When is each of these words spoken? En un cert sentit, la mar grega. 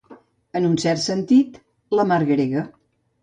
En 0.59 0.63
un 0.69 0.73
cert 0.83 1.03
sentit, 1.03 1.61
la 1.99 2.05
mar 2.13 2.19
grega. 2.31 2.65